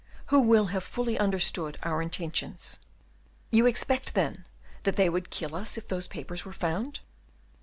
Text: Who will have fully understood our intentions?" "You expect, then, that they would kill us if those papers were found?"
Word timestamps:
Who 0.33 0.41
will 0.41 0.65
have 0.73 0.83
fully 0.83 1.19
understood 1.19 1.77
our 1.83 2.01
intentions?" 2.01 2.79
"You 3.51 3.67
expect, 3.67 4.15
then, 4.15 4.45
that 4.81 4.95
they 4.95 5.09
would 5.09 5.29
kill 5.29 5.53
us 5.53 5.77
if 5.77 5.87
those 5.87 6.07
papers 6.07 6.43
were 6.43 6.53
found?" 6.53 7.01